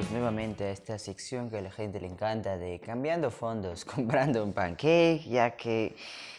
[0.00, 4.42] Bienvenidos nuevamente a esta sección que a la gente le encanta de cambiando fondos, comprando
[4.42, 5.94] un pancake, ya que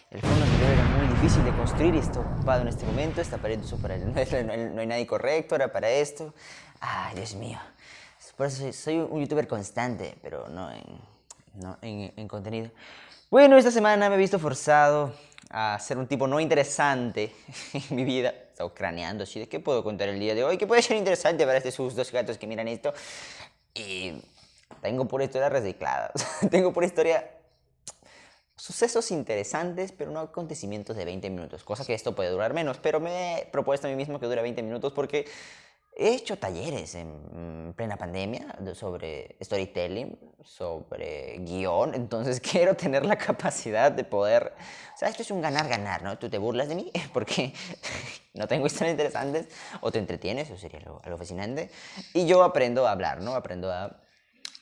[0.09, 3.37] el fondo anterior era muy difícil de construir y está ocupado en este momento, está
[3.37, 4.13] pared para el,
[4.47, 6.33] no, hay, no hay nadie correcto ahora para esto.
[6.79, 7.59] Ay, Dios mío.
[8.35, 10.81] Por eso soy, soy un youtuber constante, pero no en,
[11.53, 12.71] no en, en contenido.
[13.29, 15.13] Bueno, esta semana me he visto forzado
[15.51, 17.31] a ser un tipo no interesante
[17.73, 18.29] en mi vida.
[18.29, 20.97] He estado craneando así de qué puedo contar el día de hoy, qué puede ser
[20.97, 22.93] interesante para estos dos gatos que miran esto.
[23.73, 24.13] Y
[24.81, 26.11] tengo por historia reciclada.
[26.51, 27.29] tengo por historia
[28.55, 31.63] sucesos interesantes, pero no acontecimientos de 20 minutos.
[31.63, 34.41] Cosa que esto puede durar menos, pero me he propuesto a mí mismo que dure
[34.41, 35.25] 20 minutos porque
[35.93, 43.91] He hecho talleres en plena pandemia sobre storytelling, sobre guion, entonces quiero tener la capacidad
[43.91, 44.53] de poder...
[44.95, 46.17] O sea, esto es un ganar-ganar, ¿no?
[46.17, 47.53] Tú te burlas de mí porque
[48.33, 49.47] no tengo historias interesantes
[49.81, 51.69] o te entretienes, eso sería algo, fascinante,
[52.13, 53.35] y yo aprendo a hablar, ¿no?
[53.35, 53.97] Aprendo a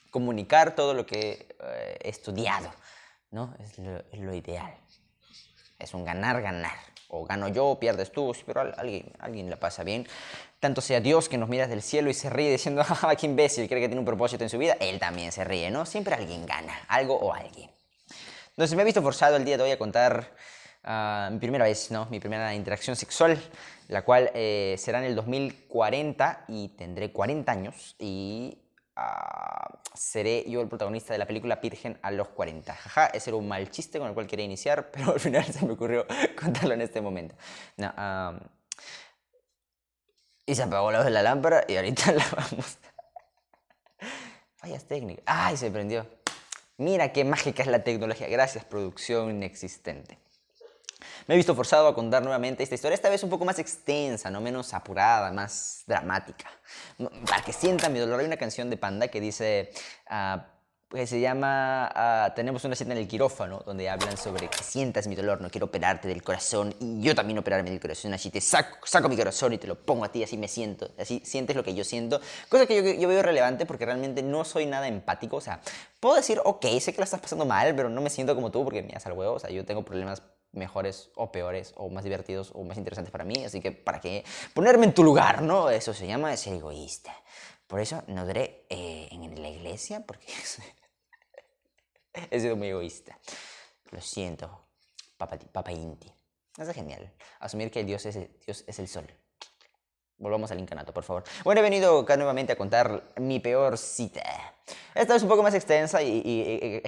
[0.09, 2.71] comunicar todo lo que eh, he estudiado,
[3.30, 3.53] ¿no?
[3.59, 4.73] Es lo, es lo ideal.
[5.77, 6.89] Es un ganar-ganar.
[7.11, 10.08] O gano yo o pierdes tú, pero alguien, alguien la pasa bien
[10.59, 13.25] tanto sea Dios que nos mira desde el cielo y se ríe diciendo, ah, qué
[13.25, 15.85] imbécil, cree que tiene un propósito en su vida, él también se ríe, ¿no?
[15.85, 17.69] Siempre alguien gana, algo o alguien.
[18.49, 20.33] Entonces me he visto forzado el día de hoy a contar
[20.83, 22.07] uh, mi primera vez, ¿no?
[22.07, 23.41] Mi primera interacción sexual,
[23.87, 28.57] la cual eh, será en el 2040 y tendré 40 años y
[28.97, 32.75] uh, seré yo el protagonista de la película Virgen a los 40.
[32.75, 35.65] Jaja, ese era un mal chiste con el cual quería iniciar, pero al final se
[35.65, 36.05] me ocurrió
[36.37, 37.35] contarlo en este momento.
[37.77, 38.37] No, uh,
[40.50, 42.80] y se apagó la luz de la lámpara y ahorita la vamos.
[44.58, 45.23] Fallas técnicas.
[45.28, 46.08] ¡Ay, se prendió!
[46.78, 48.28] Mira qué mágica es la tecnología.
[48.28, 50.17] Gracias, producción inexistente.
[51.27, 54.31] Me he visto forzado a contar nuevamente esta historia, esta vez un poco más extensa,
[54.31, 56.50] no menos apurada, más dramática.
[57.30, 59.71] Para que sientan mi dolor, hay una canción de Panda que dice...
[60.10, 60.39] Uh,
[60.89, 65.08] que se llama uh, Tenemos una cita en el quirófano, donde hablan sobre que sientas
[65.08, 68.42] mi dolor, no quiero operarte del corazón y yo también operarme del corazón, así te
[68.42, 71.55] saco, saco mi corazón y te lo pongo a ti, así me siento, así sientes
[71.55, 74.88] lo que yo siento, cosa que yo, yo veo relevante porque realmente no soy nada
[74.88, 75.61] empático, o sea,
[75.99, 78.64] puedo decir, ok, sé que la estás pasando mal, pero no me siento como tú
[78.64, 82.04] porque me das al huevo, o sea, yo tengo problemas mejores o peores o más
[82.04, 84.23] divertidos o más interesantes para mí, así que para qué
[84.55, 85.70] ponerme en tu lugar, ¿no?
[85.70, 87.14] Eso se llama ser egoísta.
[87.67, 90.26] Por eso no daré eh, en la iglesia, porque
[92.31, 93.17] He sido muy egoísta.
[93.91, 94.67] Lo siento,
[95.17, 96.11] Papa, Papa Inti.
[96.57, 97.11] Eso es genial.
[97.39, 99.07] Asumir que Dios es, Dios es el sol.
[100.17, 101.23] Volvamos al incanato, por favor.
[101.45, 104.21] Bueno, he venido acá nuevamente a contar mi peor cita.
[104.93, 106.81] Esta vez un poco más extensa y, y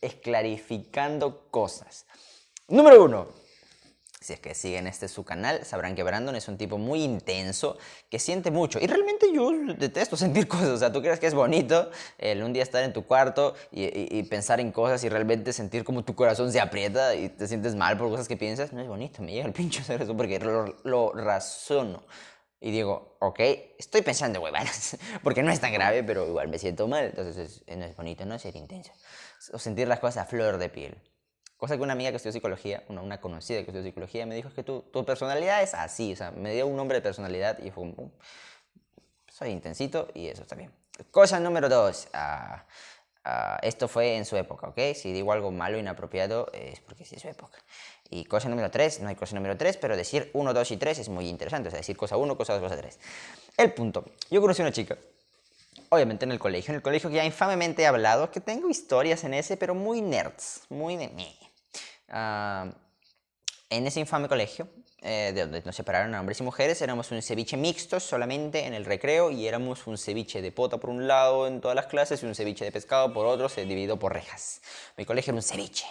[0.00, 2.06] es clarificando cosas.
[2.68, 3.47] Número uno
[4.20, 7.78] si es que siguen este su canal, sabrán que Brandon es un tipo muy intenso,
[8.10, 8.78] que siente mucho.
[8.80, 10.68] Y realmente yo detesto sentir cosas.
[10.70, 14.22] O sea, tú crees que es bonito el un día estar en tu cuarto y,
[14.24, 17.96] pensar en cosas y realmente sentir como tu corazón se aprieta y te sientes mal
[17.96, 18.72] por cosas que piensas.
[18.72, 22.02] No es bonito, me llega el pincho hacer eso porque lo, lo razono.
[22.60, 23.38] Y digo, ok,
[23.78, 27.04] estoy pensando huevanas, porque no es tan grave, pero igual me siento mal.
[27.04, 28.38] Entonces no es bonito, ¿no?
[28.38, 28.92] Ser intenso.
[29.52, 30.98] O sentir las cosas a flor de piel.
[31.58, 34.48] Cosa que una amiga que estudió psicología, una, una conocida que estudió psicología, me dijo
[34.48, 36.12] es que tu, tu personalidad es así.
[36.12, 38.12] O sea, me dio un nombre de personalidad y fue como,
[39.28, 40.72] soy intensito y eso está bien.
[41.10, 42.08] Cosa número dos.
[42.14, 44.78] Uh, esto fue en su época, ¿ok?
[44.94, 47.58] Si digo algo malo, inapropiado, es porque sí es su época.
[48.08, 51.00] Y cosa número tres, no hay cosa número tres, pero decir uno, dos y tres
[51.00, 51.68] es muy interesante.
[51.68, 53.00] O sea, decir cosa uno, cosa dos, cosa tres.
[53.56, 54.04] El punto.
[54.30, 54.96] Yo conocí a una chica
[55.90, 59.24] obviamente en el colegio, en el colegio que ya infamemente he hablado, que tengo historias
[59.24, 61.36] en ese, pero muy nerds, muy de mí.
[62.08, 62.70] Ah,
[63.70, 64.68] en ese infame colegio,
[65.02, 68.74] eh, de donde nos separaron a hombres y mujeres, éramos un ceviche mixto solamente en
[68.74, 72.22] el recreo y éramos un ceviche de pota por un lado en todas las clases
[72.22, 74.62] y un ceviche de pescado por otro, se dividido por rejas.
[74.96, 75.86] Mi colegio era un ceviche.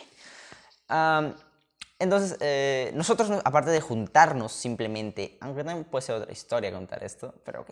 [2.00, 7.34] entonces, eh, nosotros, aparte de juntarnos simplemente, aunque también puede ser otra historia contar esto,
[7.46, 7.70] pero ok,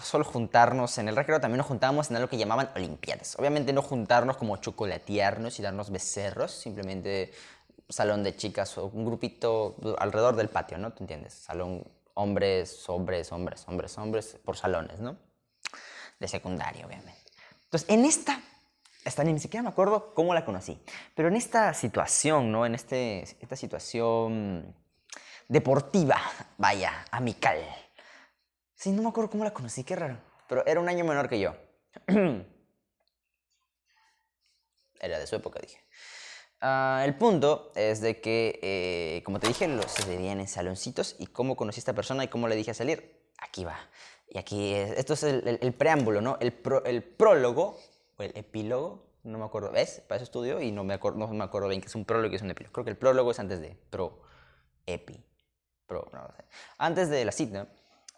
[0.00, 3.36] solo juntarnos en el recreo, también nos juntábamos en algo que llamaban olimpiadas.
[3.38, 7.32] Obviamente no juntarnos como chocolatearnos y darnos becerros, simplemente
[7.88, 10.92] salón de chicas o un grupito alrededor del patio, ¿no?
[10.92, 11.34] ¿Tú entiendes?
[11.34, 11.84] Salón
[12.14, 15.16] hombres, hombres, hombres, hombres, hombres, por salones, ¿no?
[16.18, 17.20] De secundaria, obviamente.
[17.64, 18.40] Entonces, en esta,
[19.04, 20.80] esta ni siquiera me acuerdo cómo la conocí,
[21.14, 22.64] pero en esta situación, ¿no?
[22.64, 24.74] En este, esta situación
[25.48, 26.20] deportiva,
[26.56, 27.58] vaya, amical.
[28.74, 30.18] Sí, no me acuerdo cómo la conocí, qué raro.
[30.48, 31.54] Pero era un año menor que yo.
[35.00, 35.82] era de su época, dije.
[36.60, 41.26] Ah, el punto es de que, eh, como te dije, se veían en saloncitos y
[41.26, 43.20] cómo conocí a esta persona y cómo le dije a salir.
[43.38, 43.78] Aquí va.
[44.28, 46.38] Y aquí, esto es el, preámbulo, ¿no?
[46.40, 46.54] El,
[46.86, 47.78] el prólogo,
[48.16, 50.02] o el epílogo, no me acuerdo, ¿ves?
[50.08, 52.32] Para eso estudio y no me, acuerdo, no me acuerdo bien que es un prólogo
[52.32, 52.72] y es un epílogo.
[52.72, 54.22] Creo que el prólogo es antes de pro,
[54.86, 55.22] epi,
[55.86, 56.44] pro, no sé.
[56.78, 57.68] Antes de la cita,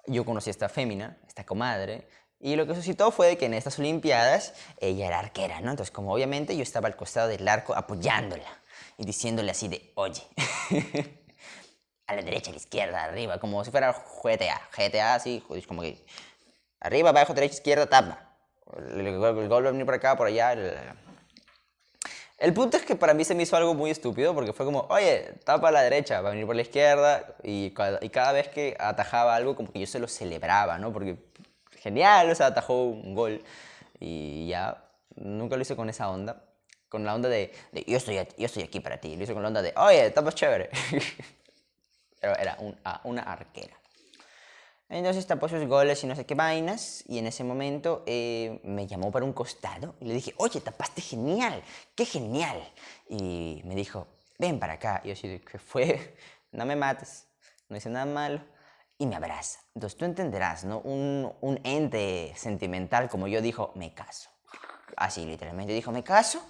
[0.06, 2.08] yo conocí a esta fémina, esta comadre,
[2.40, 5.70] y lo que suscitó fue que en estas Olimpiadas ella era arquera, ¿no?
[5.70, 8.46] Entonces, como obviamente yo estaba al costado del arco apoyándola
[8.96, 10.22] y diciéndole así de, oye,
[12.06, 16.04] a la derecha, a la izquierda, arriba, como si fuera GTA, GTA así, como que
[16.80, 18.24] arriba, abajo, derecha, izquierda, tapa.
[18.76, 20.52] El, gol va a venir por acá, por allá.
[22.38, 24.86] El, punto es que para mí se me hizo algo muy estúpido porque fue como,
[24.90, 27.34] oye, tapa a la derecha, va a venir por la izquierda.
[27.42, 30.92] Y cada, y cada vez que atajaba algo, como que yo se lo celebraba, ¿no?
[30.92, 31.16] Porque
[31.82, 33.42] genial, o sea, atajó un gol.
[34.00, 34.84] Y ya,
[35.16, 36.44] nunca lo hice con esa onda.
[36.88, 37.52] Con la onda de,
[37.86, 39.16] yo, estoy, yo estoy aquí para ti.
[39.16, 40.70] Lo hice con la onda de, oye, tapas chévere.
[42.20, 42.56] Pero era
[43.04, 43.76] una arquera.
[44.90, 47.04] Entonces tapó sus goles y no sé qué vainas.
[47.06, 51.02] Y en ese momento eh, me llamó para un costado y le dije, oye, tapaste
[51.02, 51.62] genial,
[51.94, 52.56] qué genial.
[53.08, 54.06] Y me dijo,
[54.38, 55.02] ven para acá.
[55.04, 56.16] Y yo así, ¿qué fue?
[56.50, 57.26] No me mates,
[57.68, 58.40] no hice nada malo.
[58.98, 59.60] Y me abraza.
[59.74, 60.80] Entonces tú entenderás, ¿no?
[60.80, 64.28] Un, un ente sentimental como yo dijo, me caso.
[64.96, 66.42] Así literalmente dijo, me caso.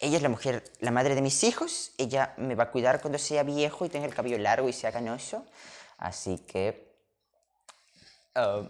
[0.00, 1.92] Ella es la mujer, la madre de mis hijos.
[1.98, 4.92] Ella me va a cuidar cuando sea viejo y tenga el cabello largo y sea
[4.92, 5.44] canoso.
[5.98, 6.88] Así que
[8.38, 8.62] Ah,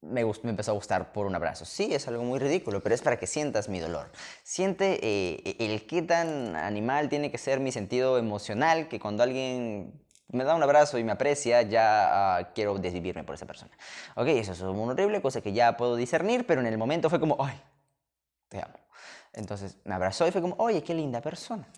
[0.00, 1.64] me, me, empezó a gustar por un abrazo.
[1.64, 4.12] Sí, es algo muy ridículo, pero es para que sientas mi dolor.
[4.44, 9.92] Siente eh, el qué tan animal tiene que ser mi sentido emocional, que cuando alguien
[10.28, 13.72] me da un abrazo y me aprecia, ya ah, quiero desvivirme por esa persona.
[14.14, 17.20] Ok, eso es muy horrible, cosa que ya puedo discernir, pero en el momento fue
[17.20, 17.60] como, ay,
[18.48, 18.78] te amo.
[19.32, 21.68] Entonces me abrazó y fue como, oye, qué linda persona.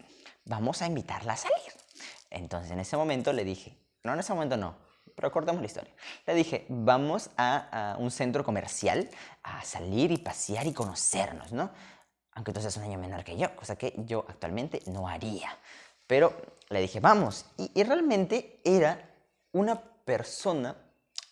[0.44, 1.72] Vamos a invitarla a salir.
[2.30, 5.92] Entonces en ese momento le dije, no, en ese momento no pero cortamos la historia.
[6.26, 9.08] Le dije, vamos a, un centro comercial
[9.42, 11.70] a salir y pasear y conocernos, ¿no?
[12.32, 15.50] Aunque entonces es un año menor que yo, cosa que yo actualmente no haría.
[16.10, 16.34] Pero
[16.70, 17.44] le dije, vamos.
[17.56, 19.00] Y, realmente era
[19.52, 20.74] una persona,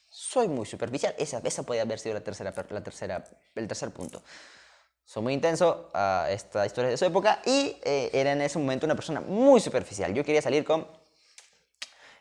[0.08, 3.24] soy muy superficial, esa, esa podía haber sido la tercera, la tercera,
[3.56, 4.22] el tercer punto.
[5.04, 8.86] Soy muy intenso a esta historia de su época y eh, era en ese momento
[8.86, 10.14] una persona muy superficial.
[10.14, 10.86] Yo quería salir con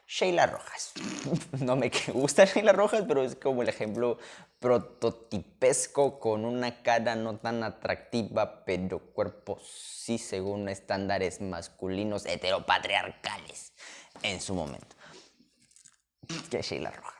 [0.07, 0.93] Sheila Rojas.
[1.59, 4.17] No me gusta Sheila Rojas, pero es como el ejemplo
[4.59, 13.73] prototipesco con una cara no tan atractiva, pero cuerpo sí según estándares masculinos heteropatriarcales
[14.23, 14.95] en su momento.
[16.49, 17.16] Que Sheila Rojas.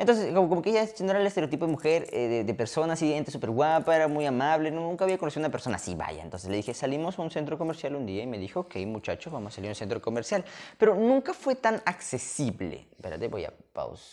[0.00, 3.30] Entonces, como, que ella no era el estereotipo de mujer, eh, de, persona así, gente
[3.30, 6.22] súper guapa, era muy amable, nunca había conocido a una persona así, vaya.
[6.22, 9.30] Entonces le dije, salimos a un centro comercial un día y me dijo, ok, muchachos,
[9.30, 10.42] vamos a salir a un centro comercial.
[10.78, 12.88] Pero nunca fue tan accesible.
[12.92, 14.08] Espérate, voy a pausar.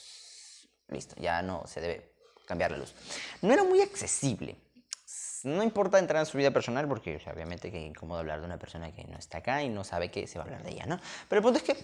[0.89, 2.11] Listo, ya no se debe
[2.45, 2.93] cambiar la luz.
[3.41, 4.57] No era muy accesible.
[5.45, 8.91] No importa entrar en su vida personal porque obviamente que incómodo hablar de una persona
[8.91, 10.99] que no está acá y no sabe que se va a hablar de ella, ¿no?
[11.29, 11.77] Pero el punto es que...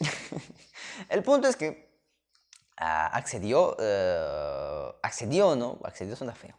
[1.08, 1.93] el punto es que
[2.76, 5.78] accedió, uh, accedió, ¿no?
[5.84, 6.56] Accedió suena feo.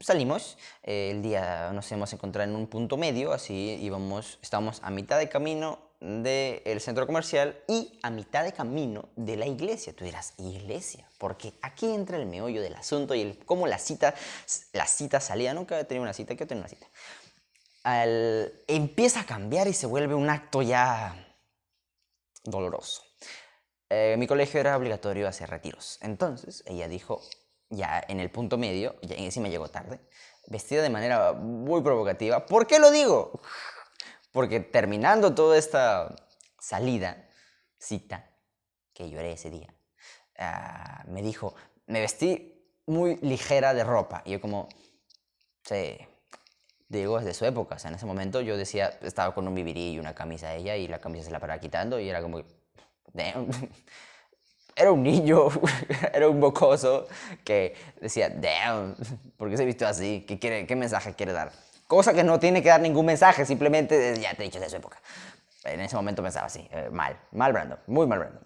[0.00, 4.90] Salimos, eh, el día nos hemos encontrado en un punto medio, así íbamos, estábamos a
[4.90, 9.94] mitad de camino del centro comercial y a mitad de camino de la iglesia.
[9.94, 14.14] Tú dirás, iglesia, porque aquí entra el meollo del asunto y el, cómo la cita,
[14.72, 16.86] la cita salía, nunca he tenido una cita, ¿qué tener una cita?
[17.84, 21.14] Al, empieza a cambiar y se vuelve un acto ya
[22.42, 23.11] doloroso.
[23.94, 25.98] Eh, mi colegio era obligatorio hacer retiros.
[26.00, 27.20] Entonces ella dijo,
[27.68, 30.00] ya en el punto medio, ya encima llegó tarde,
[30.46, 32.46] vestida de manera muy provocativa.
[32.46, 33.42] ¿Por qué lo digo?
[34.32, 36.16] Porque terminando toda esta
[36.58, 37.28] salida,
[37.76, 38.30] cita,
[38.94, 39.74] que lloré ese día,
[40.38, 44.22] ah, me dijo, me vestí muy ligera de ropa.
[44.24, 44.70] Y yo como,
[45.64, 45.98] sí,
[46.88, 47.74] digo, es de su época.
[47.74, 50.76] O sea, en ese momento yo decía, estaba con un bibirí y una camisa ella
[50.76, 52.42] y la camisa se la paraba quitando y era como,
[54.74, 55.48] Era un niño,
[56.14, 57.06] era un bocoso
[57.44, 58.96] que decía, damn,
[59.36, 60.24] ¿por qué se vistió así?
[60.26, 61.52] ¿Qué, quiere, ¿Qué mensaje quiere dar?
[61.86, 64.76] Cosa que no tiene que dar ningún mensaje, simplemente, ya te he dicho, de su
[64.76, 64.98] época.
[65.64, 68.42] En ese momento pensaba así, eh, mal, mal Brandon, muy mal Brandon.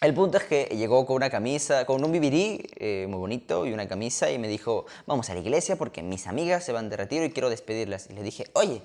[0.00, 3.72] El punto es que llegó con una camisa, con un bibirí eh, muy bonito y
[3.72, 6.96] una camisa y me dijo, vamos a la iglesia porque mis amigas se van de
[6.96, 8.08] retiro y quiero despedirlas.
[8.08, 8.82] Y le dije, oye,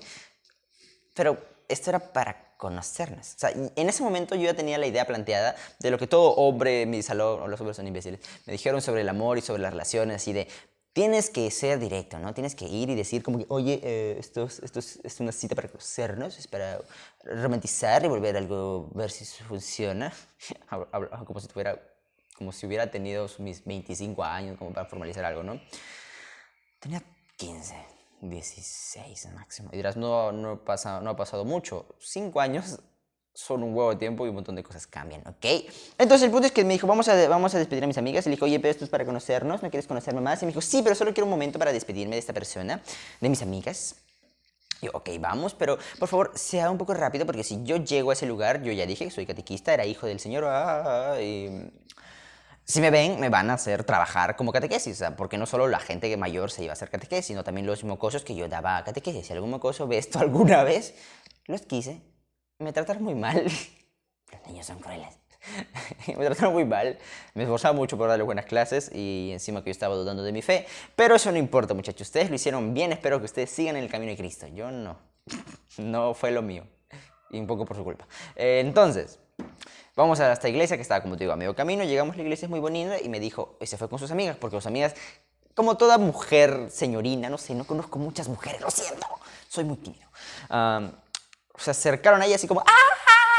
[1.14, 3.34] pero esto era para conocernos.
[3.34, 6.30] O sea, en ese momento yo ya tenía la idea planteada de lo que todo
[6.36, 9.42] hombre en mi salón, o los hombres son imbéciles, me dijeron sobre el amor y
[9.42, 10.48] sobre las relaciones, y de,
[10.94, 12.32] tienes que ser directo, ¿no?
[12.32, 15.68] Tienes que ir y decir como que, oye, eh, esto, esto, es, una cita para
[15.68, 16.80] conocernos, es para
[17.22, 20.10] romantizar y volver algo, ver si funciona,
[21.26, 21.78] como si tuviera
[22.38, 25.60] como si hubiera tenido mis 25 años como para formalizar algo, ¿no?
[26.80, 27.00] Tenía
[27.36, 27.76] 15,
[28.28, 29.70] 16 máximo.
[29.72, 31.86] Y dirás, no, no, pasa, no ha pasado mucho.
[32.00, 32.80] 5 años
[33.34, 35.44] son un huevo de tiempo y un montón de cosas cambian, ¿ok?
[35.98, 38.26] Entonces el punto es que me dijo, vamos a, vamos a despedir a mis amigas.
[38.26, 40.42] Y le dije, oye, pero esto es para conocernos, ¿no quieres conocerme más?
[40.42, 42.82] Y me dijo, sí, pero solo quiero un momento para despedirme de esta persona,
[43.20, 43.96] de mis amigas.
[44.80, 48.12] Yo, ok, vamos, pero por favor, sea un poco rápido, porque si yo llego a
[48.12, 51.70] ese lugar, yo ya dije que soy catequista, era hijo del Señor, ah, y
[52.64, 56.14] si me ven, me van a hacer trabajar como catequesis, porque no solo la gente
[56.16, 59.26] mayor se iba a hacer catequesis, sino también los mocosos que yo daba catequesis.
[59.26, 60.94] Si algún mocoso ve esto alguna vez,
[61.46, 62.14] los quise
[62.58, 63.44] me trataron muy mal.
[64.32, 65.08] Los niños son crueles.
[66.06, 66.98] me trataron muy mal.
[67.34, 70.42] Me esforzaba mucho por darle buenas clases y encima que yo estaba dudando de mi
[70.42, 70.66] fe.
[70.96, 72.08] Pero eso no importa, muchachos.
[72.08, 72.92] Ustedes lo hicieron bien.
[72.92, 74.46] Espero que ustedes sigan en el camino de Cristo.
[74.48, 74.98] Yo no.
[75.78, 76.66] No fue lo mío.
[77.30, 78.06] Y un poco por su culpa.
[78.36, 79.18] Eh, entonces,
[79.96, 81.84] vamos a esta iglesia que estaba, como te digo, a medio camino.
[81.84, 84.36] Llegamos, la iglesia es muy bonita y me dijo, y se fue con sus amigas,
[84.36, 84.94] porque sus amigas,
[85.54, 89.06] como toda mujer señorina, no sé, no conozco muchas mujeres, lo siento,
[89.48, 90.08] soy muy tímido
[91.56, 92.62] se acercaron a ella así como,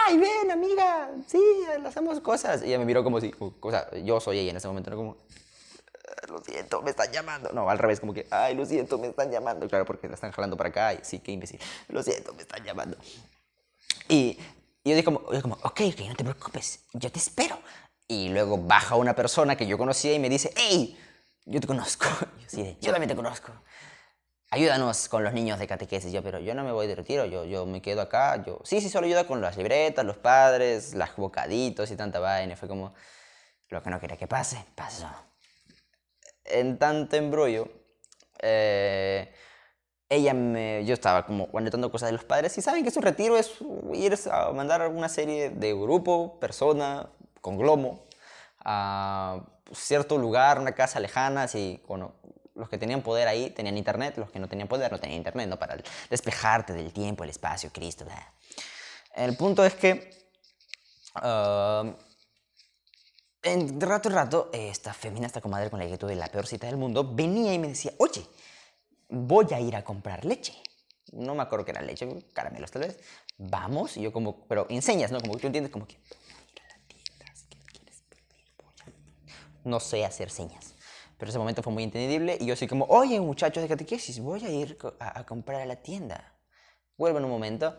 [0.08, 1.10] ¡ay, ven, amiga!
[1.28, 1.42] Sí,
[1.86, 2.64] hacemos cosas.
[2.64, 4.96] Y ella me miró como si, o sea, yo soy ella en ese momento, ¿no?
[4.96, 7.52] Como, ah, lo siento, me están llamando.
[7.52, 9.68] No, al revés, como que, ay, lo siento, me están llamando.
[9.68, 10.94] Claro, porque la están jalando para acá.
[10.94, 11.60] Y sí, qué imbécil.
[11.90, 12.98] Lo siento, me están llamando.
[14.08, 14.40] Y,
[14.86, 17.60] y yo dije como, yo como, ok, ok, no te preocupes, yo te espero.
[18.08, 20.98] Y luego baja una persona que yo conocía y me dice, hey,
[21.46, 22.06] yo te conozco.
[22.40, 23.52] Yo sí, yo también te conozco
[24.56, 26.12] ayúdanos con los niños de catequesis.
[26.12, 28.44] Yo, pero yo no me voy de retiro, yo, yo me quedo acá.
[28.46, 32.56] Yo, sí, sí, solo ayuda con las libretas, los padres, las bocaditos y tanta vaina.
[32.56, 32.94] Fue como,
[33.70, 35.10] lo que no quería que pase, pasó.
[36.46, 37.70] En tanto embrollo,
[38.40, 39.34] eh,
[40.10, 40.34] ella
[40.82, 43.54] yo estaba como anotando cosas de los padres y saben que su retiro es
[43.94, 47.10] ir a mandar una serie de grupo, persona,
[47.42, 48.06] con glomo,
[48.60, 49.42] a
[49.74, 52.14] cierto lugar, una casa lejana, así, bueno,
[52.56, 55.50] los que tenían poder ahí tenían internet, los que no tenían poder no tenían internet,
[55.50, 55.60] ¿no?
[55.60, 55.78] Para
[56.10, 58.06] despejarte del tiempo, el espacio, Cristo.
[59.14, 60.30] El punto es que
[61.16, 61.92] uh,
[63.44, 66.68] en rato en rato esta femina, esta comadre con la que tuve la peor cita
[66.68, 68.26] del mundo, venía y me decía, oye,
[69.10, 70.54] voy a ir a comprar leche.
[71.12, 73.00] No me acuerdo que era leche, caramelos tal vez.
[73.38, 75.20] Vamos, y yo como, pero enseñas, ¿no?
[75.20, 75.98] Como tú entiendes, como que,
[79.66, 80.76] no sé hacer señas.
[81.18, 84.44] Pero ese momento fue muy entendible y yo así como, oye muchachos de catequesis, voy
[84.44, 86.34] a ir a, comprar a la tienda.
[86.98, 87.76] Vuelvo en un momento.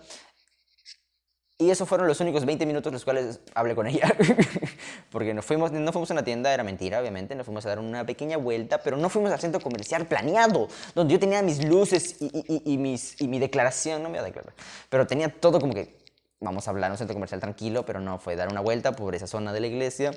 [1.58, 4.14] Y esos fueron los únicos 20 minutos los cuales hablé con ella.
[5.10, 7.34] Porque nos fuimos, no fuimos a una tienda, era mentira, obviamente.
[7.34, 11.14] Nos fuimos a dar una pequeña vuelta, pero no fuimos al centro comercial planeado, donde
[11.14, 14.02] yo tenía mis luces y, y, y mis, y mi declaración.
[14.02, 14.52] No me voy a declarar.
[14.90, 15.96] Pero tenía todo como que,
[16.40, 19.26] vamos a hablar un centro comercial tranquilo, pero no fue dar una vuelta por esa
[19.26, 20.12] zona de la iglesia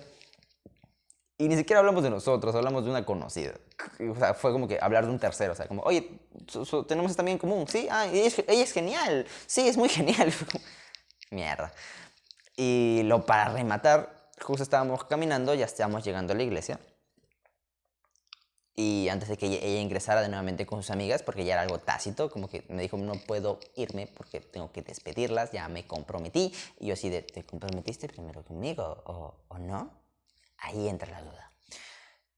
[1.39, 3.53] y ni siquiera hablamos de nosotros, hablamos de una conocida.
[4.11, 5.53] O sea, fue como que hablar de un tercero.
[5.53, 6.19] O sea, como, oye,
[6.85, 7.65] tenemos esta bien en común.
[7.65, 9.25] Sí, ah, ella es, ella es genial.
[9.47, 10.33] Sí, es muy genial.
[11.31, 11.71] Mierda.
[12.55, 16.79] Y lo para rematar, justo estábamos caminando, ya estábamos llegando a la iglesia.
[18.75, 21.79] Y antes de que ella, ingresara de nuevamente con sus amigas, porque ya era algo
[21.79, 26.53] tácito, como que me dijo, no puedo irme porque tengo que despedirlas, ya me comprometí.
[26.79, 29.91] Y yo así de, ¿te comprometiste primero conmigo o, o no?
[30.59, 31.51] Ahí entra la duda.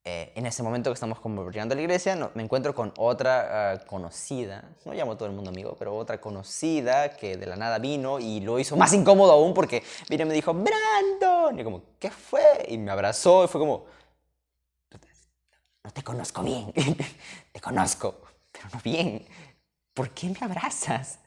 [0.03, 1.19] Eh, en ese momento que estamos
[1.51, 5.51] llegando a la iglesia, me encuentro con otra ah, conocida, no llamo todo el mundo
[5.51, 9.53] amigo, pero otra conocida que de la nada vino y lo hizo más incómodo aún
[9.53, 12.65] porque vino y me dijo, Brandon, y como, ¿qué fue?
[12.69, 13.85] Y me abrazó y fue como,
[15.83, 16.73] no te conozco bien,
[17.51, 19.23] te conozco, pero no bien,
[19.93, 21.19] ¿por qué me abrazas?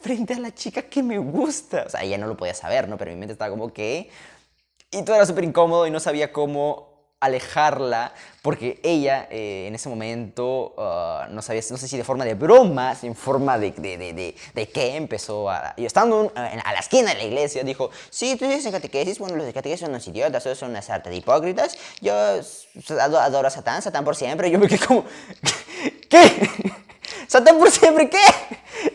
[0.00, 1.84] Frente a la chica que me gusta.
[1.86, 2.98] O sea, ella no lo podía saber, ¿no?
[2.98, 4.10] Pero mi mente estaba como que
[4.90, 6.91] y todo era súper incómodo y no sabía cómo
[7.22, 8.12] alejarla
[8.42, 12.34] porque ella eh, en ese momento uh, no sabía, no sé si de forma de
[12.34, 15.74] broma, en forma de, de, de, de, qué empezó a...
[15.76, 19.80] Estando a la esquina de la iglesia dijo, sí, tú dices catequesis, bueno, los catequesis
[19.80, 22.12] son unos idiotas, son una sarta de hipócritas, yo
[23.00, 25.04] adoro a Satán, Satán por siempre, yo me quedé como,
[26.10, 26.50] ¿qué?
[27.28, 28.18] ¿Satán por siempre qué?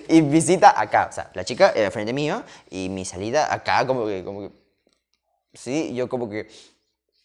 [0.09, 4.05] Y visita acá, o sea, la chica era frente mío y mi salida acá como
[4.05, 4.23] que...
[4.25, 4.67] Como que
[5.57, 5.93] ¿sí?
[5.93, 6.47] yo como que,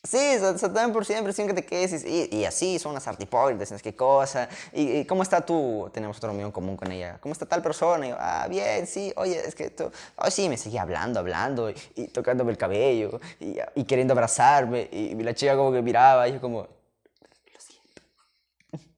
[0.02, 3.94] sí, Satán por siempre, sin que te quedes, y, y así, son unas artipólitas, qué
[3.94, 8.06] cosa, y, cómo está tú, tenemos otra reunión común con ella, ¿cómo está tal persona?
[8.06, 11.70] Y yo, ah, bien, sí, oye, es que tú, oh, sí, me seguía hablando, hablando,
[11.70, 16.40] y, tocándome el cabello, y, queriendo abrazarme, y, la chica como que miraba, y yo
[16.40, 18.02] como, lo siento,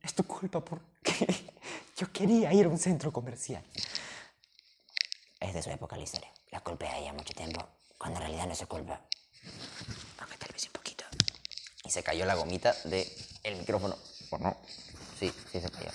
[0.03, 1.27] es tu culpa porque
[1.97, 3.63] yo quería ir a un centro comercial.
[5.41, 6.31] Es de su época la historia.
[6.51, 7.61] La culpé a ella mucho tiempo,
[7.99, 9.01] cuando en realidad no se culpa.
[10.21, 10.94] Aunque tal vez un poquito.
[11.85, 13.07] Y se cayó la gomita del
[13.43, 13.97] el micrófono.
[14.31, 14.57] ¿O no?
[15.19, 15.91] Sí, sí se cayó.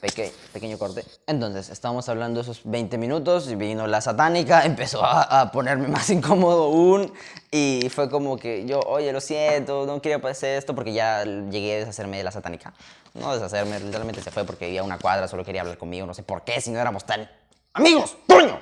[0.00, 1.04] Peque, pequeño corte.
[1.26, 6.64] Entonces, estábamos hablando esos 20 minutos y vino la satánica, empezó a, ponerme más incómodo
[6.64, 7.12] aún
[7.50, 11.76] y fue como que yo, oye, lo siento, no quería hacer esto porque ya llegué
[11.76, 12.74] a deshacerme de la satánica.
[13.14, 16.22] No deshacerme, literalmente se fue porque vivía una cuadra, solo quería hablar conmigo, no sé
[16.22, 17.28] por qué, si no éramos tan
[17.72, 18.58] amigos, ¡Toño!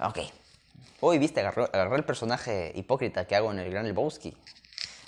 [0.00, 0.18] Ok.
[1.00, 4.34] Hoy, viste, agarré el personaje hipócrita que hago en el Gran Lebowski.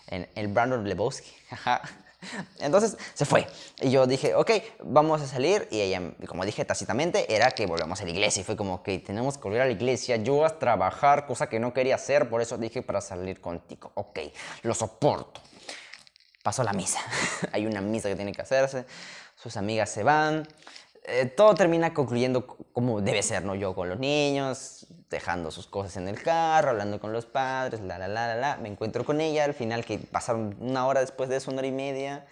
[0.09, 1.31] En el Brandon Lebowski.
[2.59, 3.47] Entonces se fue.
[3.81, 4.51] Y yo dije, ok,
[4.83, 5.69] vamos a salir.
[5.71, 8.41] Y ella, como dije tácitamente, era que volvamos a la iglesia.
[8.41, 10.17] Y fue como que tenemos que volver a la iglesia.
[10.17, 12.29] Yo a trabajar, cosa que no quería hacer.
[12.29, 13.93] Por eso dije para salir contigo.
[13.95, 14.21] Ok,
[14.63, 15.41] lo soporto.
[16.43, 17.01] Pasó la misa.
[17.53, 18.87] Hay una misa que tiene que hacerse.
[19.37, 20.47] Sus amigas se van.
[21.09, 23.55] Eh, todo termina concluyendo como debe ser, ¿no?
[23.55, 27.97] Yo con los niños, dejando sus cosas en el carro, hablando con los padres, la,
[27.97, 28.57] la, la, la, la.
[28.57, 31.69] Me encuentro con ella al final, que pasaron una hora después de eso, una hora
[31.69, 32.27] y media,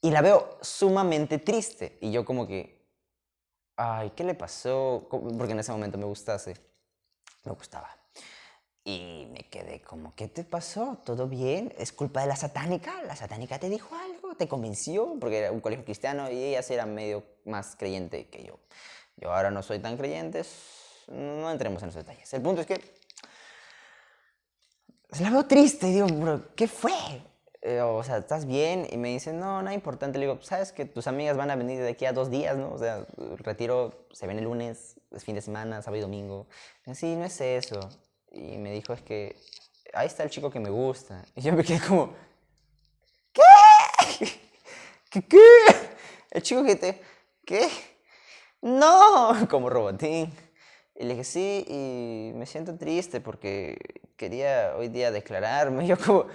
[0.00, 1.98] y la veo sumamente triste.
[2.00, 2.88] Y yo como que,
[3.76, 5.06] ay, ¿qué le pasó?
[5.08, 6.56] Porque en ese momento me gustase.
[7.44, 7.88] Me gustaba.
[8.84, 10.98] Y me quedé como, ¿qué te pasó?
[11.04, 11.72] ¿Todo bien?
[11.78, 13.00] ¿Es culpa de la satánica?
[13.04, 14.21] ¿La satánica te dijo algo?
[14.36, 15.16] ¿Te convenció?
[15.20, 18.58] Porque era un colegio cristiano y ella sí era medio más creyente que yo.
[19.16, 20.42] Yo ahora no soy tan creyente,
[21.08, 22.32] no entremos en esos detalles.
[22.32, 22.80] El punto es que
[25.20, 26.92] la veo triste digo, bro, ¿qué fue?
[27.60, 28.88] Eh, o sea, ¿estás bien?
[28.90, 30.18] Y me dice, no, nada importante.
[30.18, 32.72] Le digo, ¿sabes que tus amigas van a venir de aquí a dos días, no?
[32.72, 36.48] O sea, el retiro se viene el lunes, es fin de semana, sábado y domingo.
[36.86, 37.80] Y sí, no es eso
[38.32, 39.36] y me dijo, es que
[39.92, 41.24] ahí está el chico que me gusta.
[41.36, 42.14] Y yo me quedé como.
[45.12, 45.22] ¿Qué?
[45.22, 45.38] ¿Qué?
[46.30, 47.00] El chico que te...
[47.44, 47.68] ¿Qué?
[48.62, 50.32] No, como robotín.
[50.94, 53.76] Y le dije, sí, y me siento triste porque
[54.16, 55.86] quería hoy día declararme.
[55.86, 56.26] Yo como,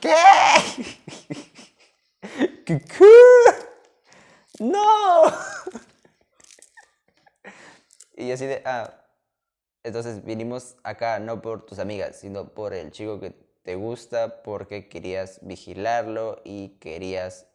[0.00, 0.12] ¿qué?
[2.66, 2.80] ¿Qué?
[2.80, 3.04] ¿Qué?
[4.58, 5.22] No.
[8.16, 9.06] Y así de, ah,
[9.82, 13.30] entonces vinimos acá no por tus amigas, sino por el chico que
[13.62, 17.46] te gusta, porque querías vigilarlo y querías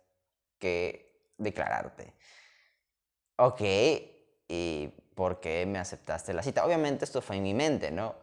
[0.60, 2.14] que declararte.
[3.38, 3.62] Ok,
[4.48, 6.66] ¿y por qué me aceptaste la cita?
[6.66, 8.16] Obviamente esto fue en mi mente, ¿no?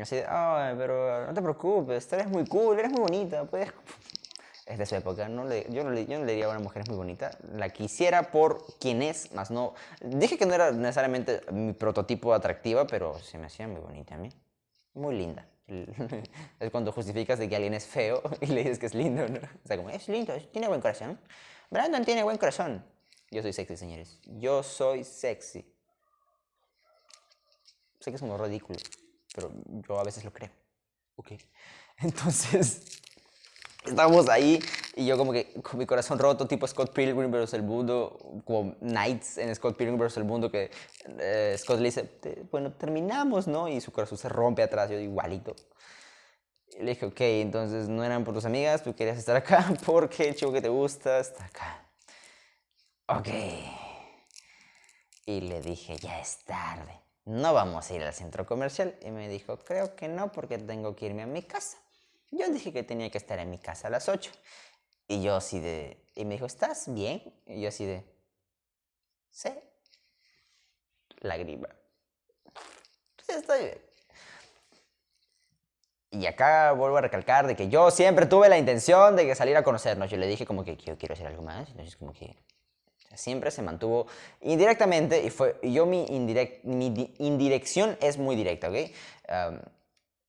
[0.00, 3.72] Así ay, pero no te preocupes, eres muy cool, eres muy bonita, puedes
[4.66, 5.28] es de su época.
[5.28, 7.30] No le, yo, no le, yo no le diría a una mujer es muy bonita.
[7.54, 9.74] La quisiera por quien es, más no.
[10.00, 14.18] Dije que no era necesariamente mi prototipo atractiva, pero se me hacía muy bonita a
[14.18, 14.28] mí.
[14.94, 15.46] Muy linda.
[16.60, 19.38] es cuando justificas de que alguien es feo y le dices que es lindo, ¿no?
[19.38, 21.18] O sea, como, es lindo, tiene buen corazón.
[21.70, 22.84] Brandon tiene buen corazón.
[23.30, 24.20] Yo soy sexy, señores.
[24.38, 25.64] Yo soy sexy.
[28.00, 28.78] Sé que es un ridículo,
[29.34, 30.50] pero yo a veces lo creo.
[31.16, 31.32] Ok.
[31.98, 33.02] Entonces,
[33.84, 34.60] estábamos ahí
[34.98, 37.52] y yo como que con mi corazón roto, tipo Scott Pilgrim vs.
[37.52, 40.16] el mundo, como Knights en Scott Pilgrim vs.
[40.16, 40.70] el mundo, que
[41.18, 42.08] eh, Scott le dice,
[42.50, 43.68] bueno, terminamos, ¿no?
[43.68, 45.54] Y su corazón se rompe atrás, yo igualito.
[46.80, 50.34] Le dije, ok, entonces no eran por tus amigas, tú querías estar acá porque el
[50.34, 51.86] chico que te gusta está acá.
[53.08, 53.28] Ok.
[55.26, 58.96] Y le dije, ya es tarde, no vamos a ir al centro comercial.
[59.02, 61.76] Y me dijo, creo que no porque tengo que irme a mi casa.
[62.30, 64.30] Yo dije que tenía que estar en mi casa a las 8.
[65.08, 66.02] Y yo así de...
[66.14, 67.22] Y me dijo, ¿estás bien?
[67.46, 68.04] Y yo así de...
[69.30, 69.50] Sí.
[71.20, 71.68] Lágrima.
[73.28, 73.78] Estoy bien.
[76.10, 79.56] Y acá vuelvo a recalcar de que yo siempre tuve la intención de que salir
[79.56, 80.10] a conocernos.
[80.10, 81.68] Yo le dije como que yo quiero hacer algo más.
[81.70, 82.36] Entonces como que
[83.14, 84.06] siempre se mantuvo
[84.40, 88.76] indirectamente y fue yo mi, indirect, mi indirección es muy directa, ¿ok?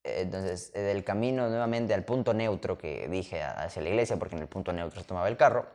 [0.08, 4.48] Entonces, del camino nuevamente al punto neutro que dije hacia la iglesia, porque en el
[4.48, 5.67] punto neutro se tomaba el carro,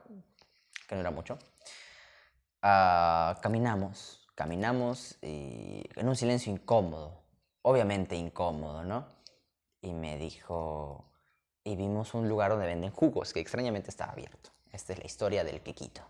[0.88, 1.38] que no era mucho,
[2.62, 7.22] uh, caminamos, caminamos y en un silencio incómodo,
[7.62, 9.06] obviamente incómodo, ¿no?
[9.80, 11.10] Y me dijo,
[11.64, 14.50] y vimos un lugar donde venden jugos, que extrañamente estaba abierto.
[14.72, 16.02] Esta es la historia del quequito.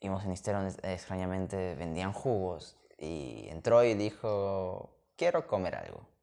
[0.00, 6.15] Vimos un historia donde extrañamente vendían jugos y entró y dijo, quiero comer algo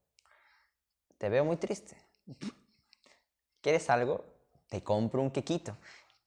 [1.23, 1.95] te veo muy triste.
[3.61, 4.25] ¿Quieres algo?
[4.67, 5.77] Te compro un quequito.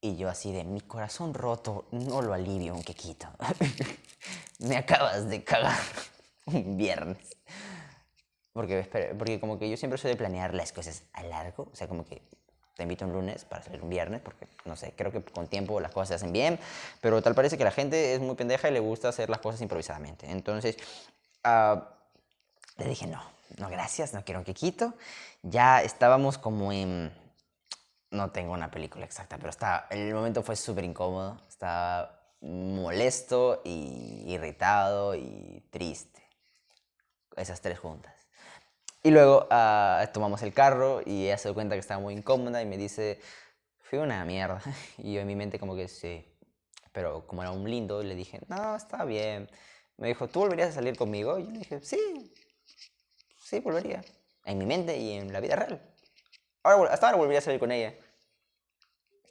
[0.00, 3.28] Y yo así de mi corazón roto, no lo alivio un quequito.
[4.60, 5.76] Me acabas de cagar
[6.46, 7.36] un viernes.
[8.54, 11.68] Porque, porque como que yo siempre soy de planear las cosas a largo.
[11.70, 12.22] O sea, como que
[12.74, 15.78] te invito un lunes para salir un viernes, porque no sé, creo que con tiempo
[15.78, 16.58] las cosas se hacen bien,
[17.02, 19.60] pero tal parece que la gente es muy pendeja y le gusta hacer las cosas
[19.60, 20.30] improvisadamente.
[20.30, 20.78] Entonces,
[21.44, 21.80] uh,
[22.78, 24.94] le dije, no, no gracias, no quiero un quequito.
[25.42, 27.12] Ya estábamos como en,
[28.10, 34.24] no tengo una película exacta, pero está, el momento fue súper incómodo, estaba molesto y
[34.26, 36.22] irritado y triste.
[37.36, 38.14] Esas tres juntas.
[39.02, 42.62] Y luego ah, tomamos el carro y ella se dio cuenta que estaba muy incómoda
[42.62, 43.20] y me dice,
[43.80, 44.60] fui una mierda.
[44.98, 46.24] Y yo en mi mente como que sí.
[46.92, 49.48] Pero como era un lindo, le dije, no, está bien.
[49.98, 51.38] Me dijo, ¿tú volverías a salir conmigo?
[51.38, 52.32] Y yo le dije, sí,
[53.46, 54.02] sí, volvería.
[54.44, 55.80] En mi mente y en la vida real.
[56.62, 57.94] Ahora, hasta ahora volvería a salir con ella.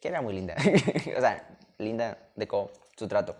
[0.01, 0.55] Que era muy linda.
[1.17, 3.35] o sea, linda de cómo su trato.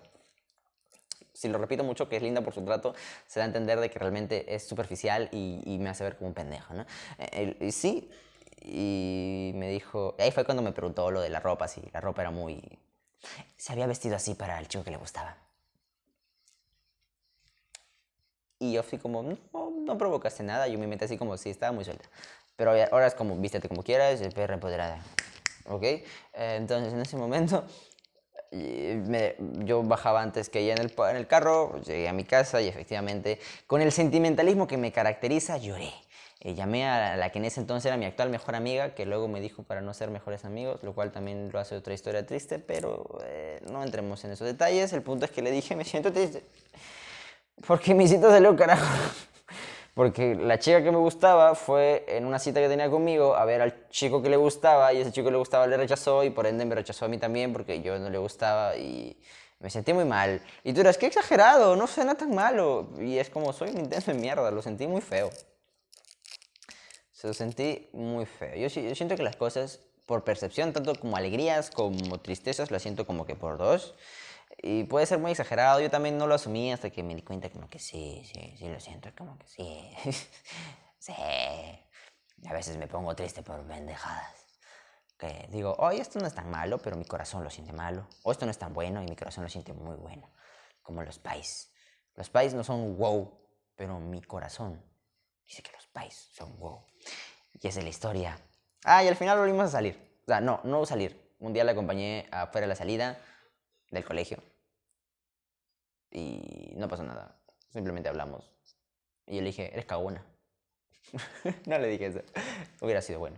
[1.34, 2.96] Si lo repito mucho que es linda por su trato,
[3.28, 6.34] se da a entender de que realmente es superficial y, me hace ver como un
[6.34, 6.86] pendejo, ¿no?
[7.20, 8.10] Eh, sí,
[8.62, 12.22] y me dijo, ahí fue cuando me preguntó lo de la ropa, si la ropa
[12.22, 12.80] era muy...
[13.58, 15.45] Se había vestido así para el chico que le gustaba.
[18.66, 21.72] Y yo fui como, no, no provocaste nada, yo me metí así como si estaba
[21.72, 22.06] muy suelta.
[22.56, 25.00] Pero ahora es como, vístete como quieras, perra empoderada.
[25.68, 25.84] ¿Ok?
[26.34, 27.66] Entonces en ese momento
[28.52, 32.68] yo bajaba antes que ella en el, en el carro, llegué a mi casa y
[32.68, 35.92] efectivamente, con el sentimentalismo que me caracteriza, lloré.
[36.42, 39.28] Eh, llamé a la que en ese entonces era mi actual mejor amiga, que luego
[39.28, 42.60] me dijo para no ser mejores amigos, lo cual también lo hace otra historia triste,
[42.60, 44.94] pero eh, no entremos en esos detalles.
[44.94, 46.44] El punto es que le dije, me siento triste.
[47.68, 48.86] Porque mi cita salió carajo.
[49.94, 53.62] Porque la chica que me gustaba fue en una cita que tenía conmigo a ver
[53.62, 56.46] al chico que le gustaba y ese chico que le gustaba le rechazó y por
[56.48, 59.18] ende me rechazó a mí también porque yo no le gustaba y
[59.60, 60.42] me sentí muy mal.
[60.64, 62.90] Y tú eras, qué exagerado, no suena tan malo.
[63.00, 65.30] Y es como, soy un intenso de mierda, lo sentí muy feo.
[67.12, 68.56] Se lo sentí muy feo.
[68.56, 73.08] Yo, yo siento que las cosas, por percepción, tanto como alegrías como tristezas, las siento
[73.08, 73.96] como que por dos.
[74.68, 77.52] Y puede ser muy exagerado, yo también no lo asumí hasta que me di cuenta
[77.52, 79.92] como que sí, sí, sí lo siento, como que sí.
[80.98, 81.14] sí.
[82.48, 84.48] A veces me pongo triste por pendejadas.
[85.20, 88.08] Que digo, oye, esto no es tan malo, pero mi corazón lo siente malo.
[88.24, 90.34] O esto no es tan bueno y mi corazón lo siente muy bueno.
[90.82, 91.72] Como los pais.
[92.16, 93.38] Los pais no son wow,
[93.76, 94.84] pero mi corazón
[95.46, 96.84] dice que los pais son wow.
[97.54, 98.40] Y esa es la historia.
[98.84, 100.20] Ah, y al final volvimos a salir.
[100.24, 101.36] O sea, no, no salir.
[101.40, 103.20] Un día la acompañé afuera de la salida
[103.92, 104.42] del colegio.
[106.16, 107.36] Y no pasó nada.
[107.74, 108.50] Simplemente hablamos.
[109.28, 110.24] Y yo le dije, eres cagona.
[111.66, 112.22] no le dije eso.
[112.80, 113.38] Hubiera sido bueno.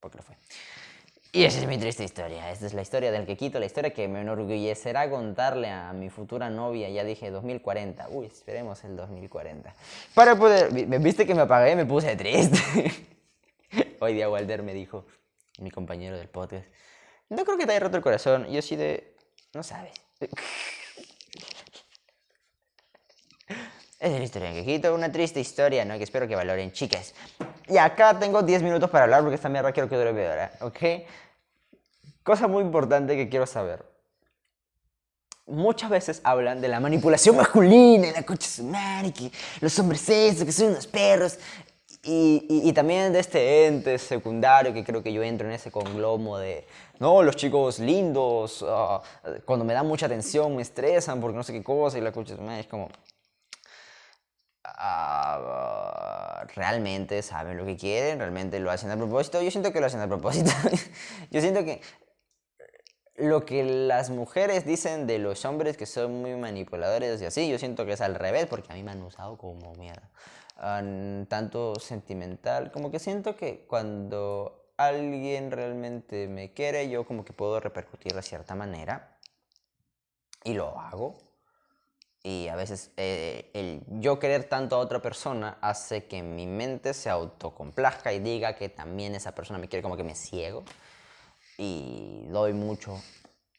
[0.00, 0.34] Porque lo fue.
[1.30, 2.50] Y esa es mi triste historia.
[2.50, 6.10] Esta es la historia del que quito, la historia que me enorgullecerá contarle a mi
[6.10, 6.88] futura novia.
[6.88, 8.08] Ya dije 2040.
[8.08, 9.72] Uy, esperemos el 2040.
[10.12, 10.72] Para poder.
[10.72, 11.76] ¿Viste que me apagué?
[11.76, 12.58] Me puse triste.
[14.00, 15.06] Hoy día Walter me dijo,
[15.60, 16.66] mi compañero del podcast,
[17.28, 18.48] no creo que te haya roto el corazón.
[18.50, 19.14] Yo así de.
[19.54, 19.92] No sabes.
[24.00, 25.98] Es la historia Quejito, una triste historia, ¿no?
[25.98, 27.14] Que espero que valoren, chicas.
[27.68, 30.52] Y acá tengo 10 minutos para hablar porque esta mierda quiero que dure media hora,
[30.62, 30.78] ¿ok?
[32.22, 33.84] Cosa muy importante que quiero saber.
[35.46, 40.52] Muchas veces hablan de la manipulación masculina, la coche sumar, que los hombres eso, que
[40.52, 41.38] son unos perros.
[42.02, 46.38] Y, y, también de este ente secundario que creo que yo entro en ese conglomo
[46.38, 46.66] de,
[46.98, 49.02] no, los chicos lindos, ah,
[49.44, 52.36] cuando me dan mucha atención me estresan porque no sé qué cosa y la coche
[52.58, 52.88] es como,
[54.76, 59.42] Ah, realmente saben lo que quieren, realmente lo hacen a propósito.
[59.42, 60.50] Yo siento que lo hacen a propósito.
[61.30, 61.80] Yo siento que
[63.20, 67.58] lo que las mujeres dicen de los hombres que son muy manipuladores y así, yo
[67.58, 70.10] siento que es al revés, porque a mí me han usado como mierda.
[71.28, 77.60] tanto sentimental, como que siento que cuando alguien realmente me quiere, yo como que puedo
[77.60, 79.18] repercutir de cierta manera.
[80.42, 81.18] Y lo hago.
[82.22, 86.92] Y a veces eh, el yo querer tanto a otra persona hace que mi mente
[86.92, 90.62] se autocomplazca y diga que también esa persona me quiere como que me ciego
[91.56, 93.00] y doy mucho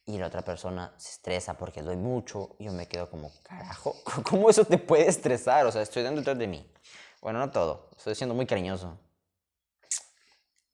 [0.06, 3.96] y la otra persona se estresa porque doy mucho y yo me quedo como, carajo,
[4.30, 5.66] ¿cómo eso te puede estresar?
[5.66, 6.72] O sea, estoy dando todo de mí.
[7.20, 9.00] Bueno, no todo, estoy siendo muy cariñoso.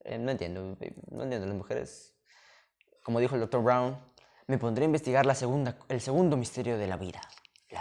[0.04, 0.76] Eh, no entiendo,
[1.10, 2.14] no entiendo las mujeres.
[3.02, 3.62] Como dijo el Dr.
[3.62, 3.98] Brown,
[4.46, 7.20] me pondré a investigar la segunda, el segundo misterio de la vida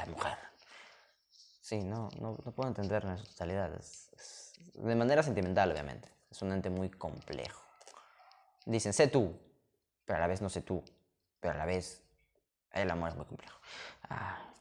[0.05, 0.37] la mujer.
[1.61, 3.71] Sí, no, no, no puedo entender en su totalidad.
[4.73, 6.09] de manera sentimental, obviamente.
[6.31, 7.61] Es un ente muy complejo.
[8.65, 9.37] Dicen, sé tú,
[10.05, 10.83] pero a la vez no sé tú,
[11.39, 12.03] pero a la vez
[12.71, 13.59] el amor es muy complejo.
[14.09, 14.53] Ah,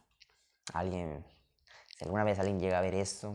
[0.72, 1.24] alguien,
[1.96, 3.34] si alguna vez alguien llega a ver esto,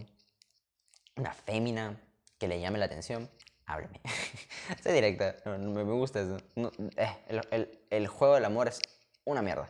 [1.16, 2.00] una fémina
[2.38, 3.30] que le llame la atención,
[3.66, 4.02] háblame.
[4.82, 6.38] sé directa, me, gusta eso.
[6.98, 8.82] Eh, el, el, el juego del amor es
[9.26, 9.70] una mierda.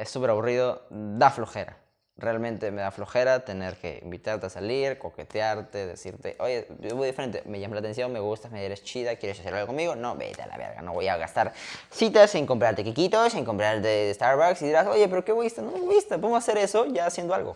[0.00, 1.76] Es súper aburrido, da flojera.
[2.16, 7.42] realmente me da flojera tener que invitarte a salir, coquetearte, decirte, oye, yo voy diferente,
[7.44, 9.94] me llama la atención, me gustas, me eres chida, ¿quieres hacer algo conmigo?
[9.96, 11.52] No, vete a la verga, no voy a gastar
[11.90, 16.16] citas en comprarte quiquitos, en comprarte Starbucks y dirás, oye, pero qué egoísta, no egoísta,
[16.16, 17.54] podemos hacer eso ya haciendo algo.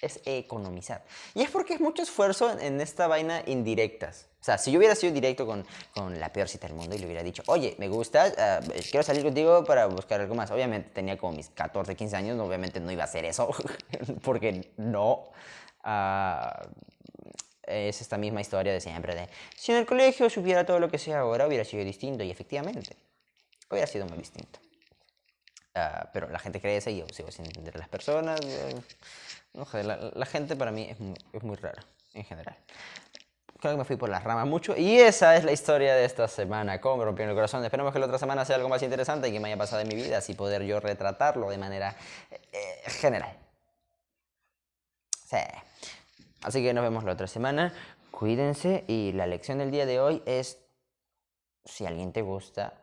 [0.00, 1.02] Es economizar.
[1.34, 4.26] Y es porque es mucho esfuerzo en esta vaina indirectas.
[4.44, 6.98] O sea, si yo hubiera sido directo con, con, la peor cita del mundo y
[6.98, 10.50] le hubiera dicho, oye, me gustas, ah, quiero salir contigo para buscar algo más.
[10.50, 13.48] Obviamente tenía como mis 14, 15 años, obviamente no iba a hacer eso,
[14.22, 15.30] porque no.
[15.82, 16.68] Uh,
[17.62, 20.98] es esta misma historia de siempre, de si en el colegio supiera todo lo que
[20.98, 22.22] sé ahora, hubiera sido distinto.
[22.22, 22.98] Y efectivamente,
[23.70, 24.60] hubiera sido muy distinto.
[25.74, 28.38] Uh, pero la gente crece y yo sigo sin entender a las personas.
[28.44, 28.74] Eh,
[29.54, 32.58] no, la, la, gente para mí es muy, es muy rara, en general
[33.64, 34.76] creo que me fui por las ramas mucho.
[34.76, 37.64] Y esa es la historia de esta semana, cómo me rompió el corazón.
[37.64, 39.88] Esperemos que la otra semana sea algo más interesante y que me haya pasado en
[39.88, 41.96] mi vida, así poder yo retratarlo de manera
[42.30, 43.38] eh, general.
[45.26, 45.38] Sí.
[46.42, 47.72] Así que nos vemos la otra semana.
[48.10, 50.58] Cuídense y la lección del día de hoy es,
[51.64, 52.74] si alguien te gusta,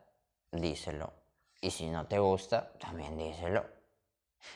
[0.52, 1.13] díselo.
[1.62, 3.63] Y si no te gusta, también díselo.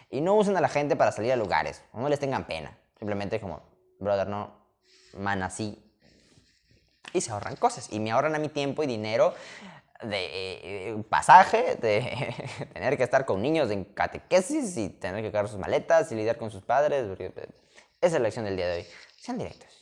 [0.10, 2.76] Y no usen a la gente para salir a lugares, no les tengan pena.
[2.98, 3.62] Simplemente como,
[4.00, 4.56] brother, no,
[5.14, 5.85] man, así
[7.14, 7.88] y se ahorran cosas.
[7.92, 9.34] Y me ahorran a mi tiempo y dinero
[10.02, 12.34] de eh, pasaje, de
[12.74, 16.38] tener que estar con niños en catequesis y tener que cargar sus maletas y lidiar
[16.38, 17.06] con sus padres.
[17.20, 17.36] Esa
[18.02, 18.88] es la lección del día de hoy.
[19.18, 19.75] Sean directos.